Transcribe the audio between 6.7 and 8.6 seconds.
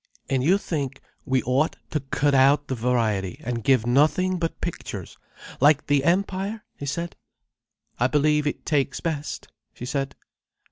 he said. "I believe